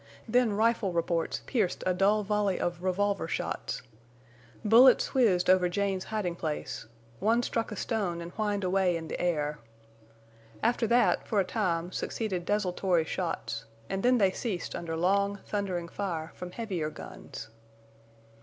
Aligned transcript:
Then 0.27 0.53
rifle 0.53 0.93
reports 0.93 1.43
pierced 1.45 1.83
a 1.85 1.93
dull 1.93 2.23
volley 2.23 2.59
of 2.59 2.81
revolver 2.81 3.27
shots. 3.27 3.83
Bullets 4.65 5.13
whizzed 5.13 5.47
over 5.47 5.69
Jane's 5.69 6.05
hiding 6.05 6.35
place; 6.35 6.87
one 7.19 7.43
struck 7.43 7.71
a 7.71 7.75
stone 7.75 8.19
and 8.19 8.31
whined 8.31 8.63
away 8.63 8.97
in 8.97 9.09
the 9.09 9.21
air. 9.21 9.59
After 10.63 10.87
that, 10.87 11.27
for 11.27 11.39
a 11.39 11.45
time, 11.45 11.91
succeeded 11.91 12.45
desultory 12.45 13.05
shots; 13.05 13.65
and 13.91 14.01
then 14.01 14.17
they 14.17 14.31
ceased 14.31 14.73
under 14.73 14.97
long, 14.97 15.37
thundering 15.45 15.87
fire 15.87 16.31
from 16.33 16.49
heavier 16.49 16.89
guns. 16.89 17.49